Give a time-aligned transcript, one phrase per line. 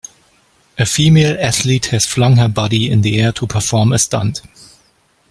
[0.79, 4.41] A female athlete has flung her body in the air to perform a stunt.